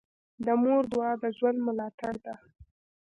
د 0.45 0.47
مور 0.63 0.83
دعا 0.91 1.11
د 1.21 1.23
ژوند 1.37 1.57
ملاتړ 1.67 2.13
ده. 2.25 2.35